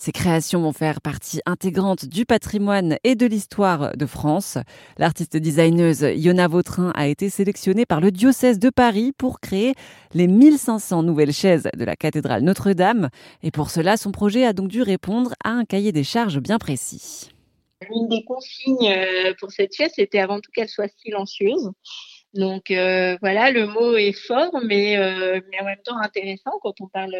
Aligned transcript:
Ces 0.00 0.12
créations 0.12 0.62
vont 0.62 0.72
faire 0.72 1.02
partie 1.02 1.42
intégrante 1.44 2.06
du 2.06 2.24
patrimoine 2.24 2.96
et 3.04 3.16
de 3.16 3.26
l'histoire 3.26 3.94
de 3.94 4.06
France. 4.06 4.56
L'artiste 4.96 5.36
designeuse 5.36 6.06
Yona 6.14 6.48
Vautrin 6.48 6.90
a 6.94 7.06
été 7.06 7.28
sélectionnée 7.28 7.84
par 7.84 8.00
le 8.00 8.10
diocèse 8.10 8.58
de 8.58 8.70
Paris 8.70 9.12
pour 9.18 9.40
créer 9.40 9.74
les 10.14 10.26
1500 10.26 11.02
nouvelles 11.02 11.34
chaises 11.34 11.68
de 11.76 11.84
la 11.84 11.96
cathédrale 11.96 12.42
Notre-Dame. 12.42 13.10
Et 13.42 13.50
pour 13.50 13.68
cela, 13.68 13.98
son 13.98 14.10
projet 14.10 14.46
a 14.46 14.54
donc 14.54 14.68
dû 14.68 14.80
répondre 14.80 15.34
à 15.44 15.50
un 15.50 15.66
cahier 15.66 15.92
des 15.92 16.02
charges 16.02 16.40
bien 16.40 16.56
précis. 16.56 17.28
L'une 17.90 18.08
des 18.08 18.24
consignes 18.24 18.90
euh, 18.90 19.34
pour 19.38 19.50
cette 19.50 19.74
chaise, 19.74 19.92
c'était 19.94 20.20
avant 20.20 20.40
tout 20.40 20.50
qu'elle 20.54 20.70
soit 20.70 20.90
silencieuse. 21.02 21.72
Donc 22.34 22.70
euh, 22.70 23.16
voilà, 23.20 23.50
le 23.50 23.66
mot 23.66 23.96
est 23.96 24.12
fort, 24.12 24.52
mais, 24.64 24.96
euh, 24.96 25.40
mais 25.50 25.60
en 25.60 25.64
même 25.64 25.82
temps 25.84 25.98
intéressant 25.98 26.52
quand 26.62 26.80
on 26.80 26.86
parle 26.86 27.16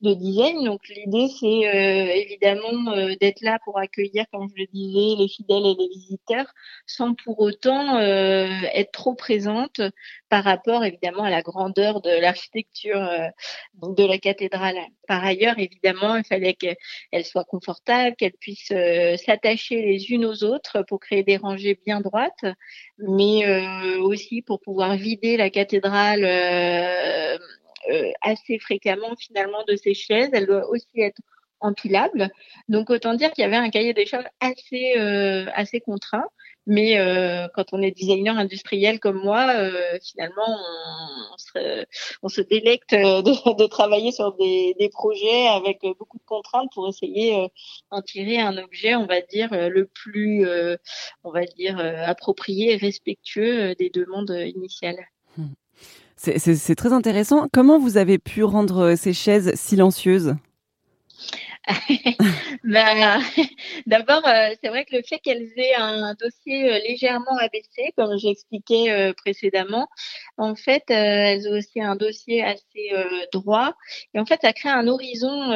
de 0.00 0.14
design. 0.14 0.64
Donc 0.64 0.80
l'idée, 0.88 1.28
c'est 1.38 1.68
euh, 1.68 2.14
évidemment 2.14 2.96
d'être 3.20 3.42
là 3.42 3.58
pour 3.64 3.78
accueillir, 3.78 4.24
comme 4.32 4.48
je 4.48 4.62
le 4.62 4.66
disais, 4.72 5.16
les 5.16 5.28
fidèles 5.28 5.66
et 5.66 5.74
les 5.78 5.88
visiteurs, 5.88 6.46
sans 6.86 7.14
pour 7.14 7.40
autant 7.40 7.98
être 7.98 8.92
trop 8.92 9.14
présente 9.14 9.82
par 10.30 10.44
rapport 10.44 10.84
évidemment 10.84 11.24
à 11.24 11.30
la 11.30 11.42
grandeur 11.42 12.00
de 12.00 12.10
l'architecture 12.10 13.06
de 13.82 14.04
la 14.04 14.18
cathédrale. 14.18 14.76
Par 15.06 15.24
ailleurs, 15.24 15.58
évidemment, 15.58 16.16
il 16.16 16.24
fallait 16.24 16.54
qu'elle 16.54 17.24
soit 17.24 17.44
confortable, 17.44 18.16
qu'elle 18.16 18.32
puisse 18.32 18.72
s'attacher 19.24 19.82
les 19.82 20.10
unes 20.10 20.24
aux 20.24 20.44
autres 20.44 20.82
pour 20.88 21.00
créer 21.00 21.22
des 21.22 21.36
rangées 21.36 21.78
bien 21.84 22.00
droites, 22.00 22.44
mais 22.98 23.46
aussi 23.98 24.37
pour 24.42 24.60
pouvoir 24.60 24.96
vider 24.96 25.36
la 25.36 25.50
cathédrale 25.50 26.24
euh, 26.24 27.38
euh, 27.90 28.10
assez 28.22 28.58
fréquemment 28.58 29.14
finalement 29.18 29.64
de 29.66 29.76
ses 29.76 29.94
chaises. 29.94 30.30
Elle 30.32 30.46
doit 30.46 30.68
aussi 30.68 30.88
être 30.96 31.20
empilable. 31.60 32.30
Donc 32.68 32.90
autant 32.90 33.14
dire 33.14 33.32
qu'il 33.32 33.42
y 33.42 33.46
avait 33.46 33.56
un 33.56 33.70
cahier 33.70 33.94
des 33.94 34.06
charges 34.06 34.28
assez 34.40 34.94
euh, 34.96 35.46
assez 35.54 35.80
contraint. 35.80 36.26
Mais 36.70 36.98
quand 37.54 37.72
on 37.72 37.80
est 37.80 37.92
designer 37.92 38.36
industriel 38.36 39.00
comme 39.00 39.22
moi, 39.22 39.46
finalement, 40.02 40.44
on, 40.46 41.37
on, 42.28 42.30
se, 42.30 42.40
délecte 42.40 42.94
de, 42.94 43.56
de 43.58 43.66
travailler 43.66 44.12
sur 44.12 44.34
des, 44.36 44.90
projets 44.92 45.48
avec 45.48 45.80
beaucoup 45.98 46.18
de 46.18 46.24
contraintes 46.26 46.70
pour 46.74 46.88
essayer 46.88 47.48
d'en 47.90 48.02
tirer 48.02 48.38
un 48.38 48.56
objet, 48.58 48.94
on 48.94 49.06
va 49.06 49.20
dire, 49.20 49.48
le 49.52 49.86
plus, 49.86 50.46
on 51.24 51.30
va 51.30 51.44
dire, 51.44 51.78
approprié 52.06 52.74
et 52.74 52.76
respectueux 52.76 53.74
des 53.74 53.90
demandes 53.90 54.36
initiales. 54.54 54.98
Hmm. 55.36 55.52
C'est 56.16 56.74
très 56.74 56.92
intéressant. 56.92 57.48
Comment 57.52 57.78
vous 57.78 57.96
avez 57.96 58.18
pu 58.18 58.42
rendre 58.42 58.94
ces 58.96 59.12
chaises 59.12 59.54
silencieuses? 59.54 60.34
Ben, 62.64 63.20
D'abord, 63.86 64.26
euh, 64.26 64.54
c'est 64.62 64.68
vrai 64.68 64.84
que 64.84 64.96
le 64.96 65.02
fait 65.02 65.18
qu'elles 65.18 65.48
aient 65.56 65.74
un 65.74 66.14
dossier 66.14 66.72
euh, 66.72 66.78
légèrement 66.88 67.36
abaissé, 67.38 67.92
comme 67.96 68.16
j'expliquais 68.18 68.90
euh, 68.90 69.12
précédemment, 69.12 69.88
en 70.36 70.54
fait, 70.54 70.84
elles 70.88 71.48
ont 71.48 71.56
aussi 71.56 71.80
un 71.80 71.96
dossier 71.96 72.44
assez 72.44 72.92
droit. 73.32 73.74
Et 74.14 74.20
en 74.20 74.26
fait, 74.26 74.40
ça 74.42 74.52
crée 74.52 74.68
un 74.68 74.86
horizon 74.86 75.50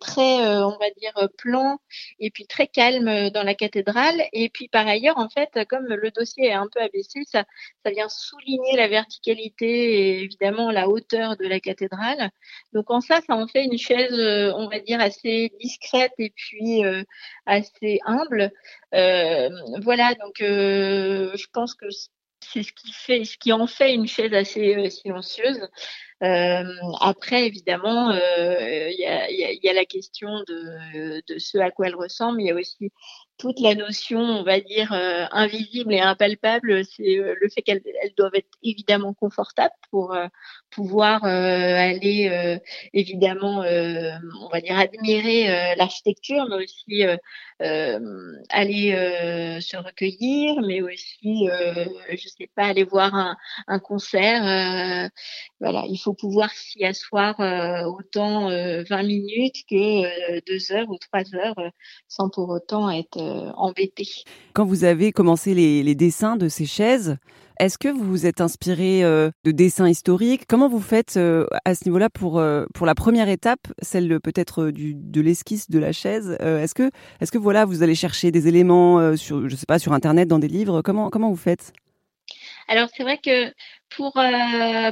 très, 0.00 0.20
on 0.20 0.76
va 0.78 0.90
dire, 0.98 1.28
plan 1.38 1.78
et 2.18 2.30
puis 2.30 2.46
très 2.46 2.66
calme 2.66 3.30
dans 3.30 3.44
la 3.44 3.54
cathédrale. 3.54 4.22
Et 4.32 4.48
puis, 4.48 4.68
par 4.68 4.86
ailleurs, 4.86 5.16
en 5.18 5.28
fait, 5.28 5.50
comme 5.68 5.86
le 5.86 6.10
dossier 6.10 6.46
est 6.46 6.52
un 6.52 6.66
peu 6.72 6.80
abaissé, 6.80 7.20
ça, 7.26 7.44
ça 7.84 7.92
vient 7.92 8.08
souligner 8.08 8.76
la 8.76 8.88
verticalité 8.88 9.66
et 9.66 10.22
évidemment 10.22 10.72
la 10.72 10.88
hauteur 10.88 11.36
de 11.36 11.46
la 11.46 11.60
cathédrale. 11.60 12.30
Donc, 12.72 12.90
en 12.90 13.00
ça, 13.00 13.20
ça 13.26 13.34
en 13.36 13.46
fait 13.46 13.64
une 13.64 13.78
chaise, 13.78 14.12
on 14.56 14.68
va 14.68 14.80
dire, 14.80 15.00
assez 15.00 15.29
discrète 15.60 16.12
et 16.18 16.30
puis 16.30 16.84
euh, 16.84 17.02
assez 17.46 18.00
humble. 18.04 18.52
Euh, 18.94 19.48
voilà, 19.82 20.14
donc 20.14 20.40
euh, 20.40 21.32
je 21.36 21.46
pense 21.52 21.74
que 21.74 21.86
c'est 22.40 22.62
ce 22.62 22.72
qui 22.72 22.92
fait, 22.92 23.24
ce 23.24 23.36
qui 23.36 23.52
en 23.52 23.66
fait 23.66 23.94
une 23.94 24.06
chaise 24.06 24.32
assez 24.32 24.90
silencieuse. 24.90 25.60
après, 26.20 27.46
évidemment, 27.46 28.12
il 28.12 28.96
y 28.98 29.68
a, 29.68 29.72
la 29.72 29.84
question 29.84 30.42
de, 30.48 31.22
de 31.26 31.38
ce 31.38 31.58
à 31.58 31.70
quoi 31.70 31.86
elle 31.88 31.96
ressemble. 31.96 32.40
Il 32.40 32.46
y 32.46 32.50
a 32.50 32.54
aussi 32.54 32.90
toute 33.40 33.58
la 33.58 33.74
notion, 33.74 34.20
on 34.20 34.42
va 34.42 34.60
dire, 34.60 34.92
euh, 34.92 35.24
invisible 35.32 35.94
et 35.94 36.00
impalpable, 36.00 36.84
c'est 36.84 37.18
euh, 37.18 37.34
le 37.40 37.48
fait 37.48 37.62
qu'elles 37.62 37.82
doivent 38.16 38.34
être 38.34 38.50
évidemment 38.62 39.14
confortables 39.14 39.74
pour 39.90 40.14
euh, 40.14 40.26
pouvoir 40.70 41.24
aller 41.24 42.60
évidemment, 42.92 43.64
on 43.64 44.48
va 44.52 44.60
dire, 44.60 44.78
admirer 44.78 45.74
l'architecture, 45.76 46.46
mais 46.48 46.62
aussi 46.62 47.02
aller 47.58 48.92
se 49.60 49.76
recueillir, 49.76 50.60
mais 50.64 50.80
aussi, 50.80 51.48
je 51.48 52.28
sais 52.28 52.48
pas, 52.54 52.66
aller 52.66 52.84
voir 52.84 53.12
un, 53.16 53.36
un 53.66 53.80
concert. 53.80 55.10
voilà, 55.58 55.84
il 55.88 55.98
faut 55.98 56.14
pouvoir 56.14 56.50
s'y 56.52 56.84
asseoir 56.84 57.34
autant 57.88 58.48
20 58.48 59.02
minutes 59.02 59.66
que 59.68 60.40
deux 60.46 60.70
heures 60.70 60.88
ou 60.88 60.98
trois 60.98 61.34
heures 61.34 61.72
sans 62.06 62.30
pour 62.30 62.48
autant 62.50 62.90
être 62.90 63.18
euh, 63.20 63.29
embêté. 63.56 64.06
Quand 64.54 64.64
vous 64.64 64.84
avez 64.84 65.12
commencé 65.12 65.54
les, 65.54 65.94
dessins 65.94 66.36
de 66.36 66.48
ces 66.48 66.66
chaises, 66.66 67.16
est-ce 67.58 67.76
que 67.76 67.88
vous 67.88 68.04
vous 68.04 68.26
êtes 68.26 68.40
inspiré 68.40 69.04
euh, 69.04 69.30
de 69.44 69.50
dessins 69.50 69.88
historiques? 69.88 70.44
Comment 70.48 70.68
vous 70.68 70.80
faites 70.80 71.16
euh, 71.16 71.46
à 71.64 71.74
ce 71.74 71.84
niveau-là 71.84 72.08
pour, 72.08 72.42
pour 72.74 72.86
la 72.86 72.94
première 72.94 73.28
étape, 73.28 73.60
celle 73.82 74.20
peut-être 74.20 74.70
de 74.72 75.20
l'esquisse 75.20 75.68
de 75.70 75.78
la 75.78 75.92
chaise 75.92 76.36
Est-ce 76.40 76.74
que, 76.74 76.90
est 77.20 77.30
que 77.30 77.38
voilà, 77.38 77.64
vous 77.64 77.82
allez 77.82 77.94
chercher 77.94 78.30
des 78.30 78.48
éléments 78.48 79.16
sur, 79.16 79.48
je 79.48 79.56
sais 79.56 79.66
pas, 79.66 79.78
sur 79.78 79.92
Internet, 79.92 80.28
dans 80.28 80.38
des 80.38 80.48
livres? 80.48 80.82
Comment, 80.82 81.10
comment 81.10 81.30
vous 81.30 81.36
faites? 81.36 81.72
Alors 82.68 82.88
c'est 82.96 83.02
vrai 83.02 83.18
que 83.18 83.52
pour 83.88 84.12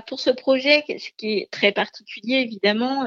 pour 0.08 0.20
ce 0.20 0.30
projet, 0.30 0.84
ce 0.88 1.10
qui 1.16 1.38
est 1.38 1.50
très 1.52 1.70
particulier 1.70 2.38
évidemment, 2.38 3.04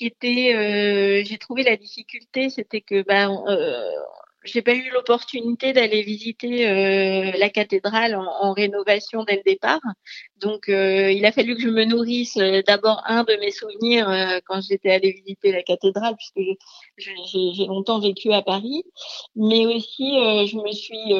qui 0.00 0.06
était, 0.06 1.22
j'ai 1.26 1.36
trouvé 1.36 1.62
la 1.62 1.76
difficulté, 1.76 2.48
c'était 2.48 2.80
que 2.80 3.02
ben 3.02 3.44
j'ai 4.44 4.62
pas 4.62 4.74
eu 4.74 4.90
l'opportunité 4.90 5.72
d'aller 5.72 6.02
visiter 6.02 6.68
euh, 6.68 7.32
la 7.38 7.50
cathédrale 7.50 8.14
en, 8.14 8.24
en, 8.24 8.52
rénovation 8.52 9.24
dès 9.24 9.36
le 9.36 9.42
départ. 9.44 9.80
Donc, 10.40 10.68
euh, 10.68 11.12
il 11.12 11.26
a 11.26 11.32
fallu 11.32 11.54
que 11.54 11.60
je 11.60 11.68
me 11.68 11.84
nourrisse 11.84 12.36
euh, 12.38 12.62
d'abord 12.66 13.02
un 13.04 13.24
de 13.24 13.36
mes 13.40 13.50
souvenirs 13.50 14.08
euh, 14.08 14.38
quand 14.46 14.60
j'étais 14.62 14.90
allée 14.90 15.12
visiter 15.12 15.52
la 15.52 15.62
cathédrale, 15.62 16.16
puisque 16.16 16.58
j'ai 16.96 17.66
longtemps 17.66 18.00
vécu 18.00 18.32
à 18.32 18.40
Paris, 18.40 18.82
mais 19.36 19.66
aussi 19.66 20.16
je 20.46 20.56
me 20.56 20.72
suis, 20.72 21.14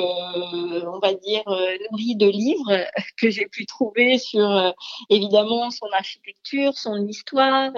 on 0.87 0.99
va 0.99 1.15
dire, 1.15 1.43
nourrie 1.91 2.17
de 2.17 2.27
livres 2.27 2.87
que 3.21 3.31
j'ai 3.31 3.47
pu 3.47 3.67
trouver 3.67 4.19
sur 4.19 4.75
évidemment 5.09 5.71
son 5.71 5.87
architecture, 5.93 6.75
son 6.75 7.07
histoire, 7.07 7.73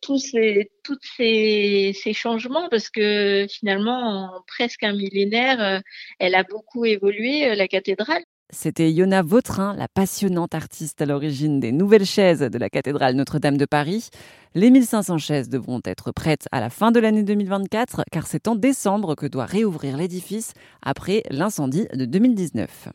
tous 0.00 0.18
ces, 0.18 0.70
toutes 0.84 1.04
ces, 1.16 1.92
ces 1.94 2.12
changements, 2.12 2.68
parce 2.68 2.90
que 2.90 3.46
finalement 3.50 4.21
presque 4.46 4.82
un 4.82 4.92
millénaire, 4.92 5.60
euh, 5.60 5.80
elle 6.18 6.34
a 6.34 6.44
beaucoup 6.44 6.84
évolué, 6.84 7.50
euh, 7.50 7.54
la 7.54 7.68
cathédrale. 7.68 8.22
C'était 8.54 8.92
Yona 8.92 9.22
Vautrin, 9.22 9.74
la 9.76 9.88
passionnante 9.88 10.54
artiste 10.54 11.00
à 11.00 11.06
l'origine 11.06 11.58
des 11.58 11.72
nouvelles 11.72 12.04
chaises 12.04 12.40
de 12.40 12.58
la 12.58 12.68
cathédrale 12.68 13.14
Notre-Dame 13.14 13.56
de 13.56 13.64
Paris. 13.64 14.10
Les 14.54 14.70
1500 14.70 15.16
chaises 15.16 15.48
devront 15.48 15.80
être 15.86 16.12
prêtes 16.12 16.48
à 16.52 16.60
la 16.60 16.68
fin 16.68 16.90
de 16.90 17.00
l'année 17.00 17.22
2024 17.22 18.02
car 18.12 18.26
c'est 18.26 18.48
en 18.48 18.54
décembre 18.54 19.14
que 19.14 19.24
doit 19.24 19.46
réouvrir 19.46 19.96
l'édifice 19.96 20.52
après 20.82 21.22
l'incendie 21.30 21.86
de 21.94 22.04
2019. 22.04 22.90